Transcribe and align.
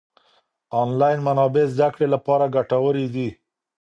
انلاين 0.81 1.19
منابع 1.27 1.63
زده 1.73 1.87
کړې 1.93 2.07
لپاره 2.13 2.51
ګټورې 2.55 3.05
دي. 3.15 3.29